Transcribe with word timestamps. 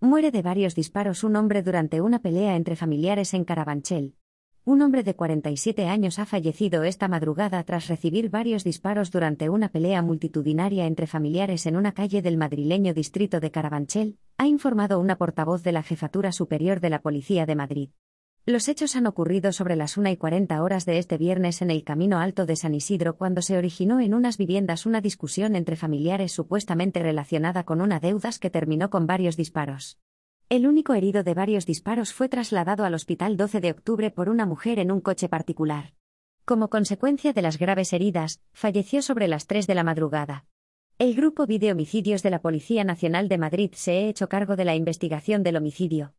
Muere 0.00 0.30
de 0.30 0.42
varios 0.42 0.76
disparos 0.76 1.24
un 1.24 1.34
hombre 1.34 1.60
durante 1.60 2.00
una 2.00 2.20
pelea 2.20 2.54
entre 2.54 2.76
familiares 2.76 3.34
en 3.34 3.42
Carabanchel. 3.42 4.14
Un 4.64 4.80
hombre 4.82 5.02
de 5.02 5.16
47 5.16 5.88
años 5.88 6.20
ha 6.20 6.24
fallecido 6.24 6.84
esta 6.84 7.08
madrugada 7.08 7.60
tras 7.64 7.88
recibir 7.88 8.30
varios 8.30 8.62
disparos 8.62 9.10
durante 9.10 9.48
una 9.48 9.70
pelea 9.70 10.00
multitudinaria 10.02 10.86
entre 10.86 11.08
familiares 11.08 11.66
en 11.66 11.74
una 11.74 11.94
calle 11.94 12.22
del 12.22 12.36
madrileño 12.36 12.94
distrito 12.94 13.40
de 13.40 13.50
Carabanchel, 13.50 14.18
ha 14.36 14.46
informado 14.46 15.00
una 15.00 15.16
portavoz 15.16 15.64
de 15.64 15.72
la 15.72 15.82
Jefatura 15.82 16.30
Superior 16.30 16.78
de 16.78 16.90
la 16.90 17.00
Policía 17.00 17.44
de 17.44 17.56
Madrid. 17.56 17.90
Los 18.48 18.66
hechos 18.66 18.96
han 18.96 19.06
ocurrido 19.06 19.52
sobre 19.52 19.76
las 19.76 19.98
1 19.98 20.08
y 20.08 20.16
40 20.16 20.62
horas 20.62 20.86
de 20.86 20.96
este 20.96 21.18
viernes 21.18 21.60
en 21.60 21.70
el 21.70 21.84
Camino 21.84 22.18
Alto 22.18 22.46
de 22.46 22.56
San 22.56 22.74
Isidro 22.74 23.14
cuando 23.14 23.42
se 23.42 23.58
originó 23.58 24.00
en 24.00 24.14
unas 24.14 24.38
viviendas 24.38 24.86
una 24.86 25.02
discusión 25.02 25.54
entre 25.54 25.76
familiares 25.76 26.32
supuestamente 26.32 27.02
relacionada 27.02 27.64
con 27.64 27.82
una 27.82 28.00
deudas 28.00 28.38
que 28.38 28.48
terminó 28.48 28.88
con 28.88 29.06
varios 29.06 29.36
disparos. 29.36 29.98
El 30.48 30.66
único 30.66 30.94
herido 30.94 31.24
de 31.24 31.34
varios 31.34 31.66
disparos 31.66 32.14
fue 32.14 32.30
trasladado 32.30 32.86
al 32.86 32.94
hospital 32.94 33.36
12 33.36 33.60
de 33.60 33.70
octubre 33.70 34.10
por 34.10 34.30
una 34.30 34.46
mujer 34.46 34.78
en 34.78 34.92
un 34.92 35.02
coche 35.02 35.28
particular. 35.28 35.92
Como 36.46 36.70
consecuencia 36.70 37.34
de 37.34 37.42
las 37.42 37.58
graves 37.58 37.92
heridas, 37.92 38.40
falleció 38.54 39.02
sobre 39.02 39.28
las 39.28 39.46
3 39.46 39.66
de 39.66 39.74
la 39.74 39.84
madrugada. 39.84 40.46
El 40.98 41.14
grupo 41.14 41.42
Homicidios 41.42 42.22
de 42.22 42.30
la 42.30 42.40
Policía 42.40 42.82
Nacional 42.82 43.28
de 43.28 43.36
Madrid 43.36 43.72
se 43.74 43.90
ha 43.90 44.08
hecho 44.08 44.30
cargo 44.30 44.56
de 44.56 44.64
la 44.64 44.74
investigación 44.74 45.42
del 45.42 45.56
homicidio. 45.56 46.06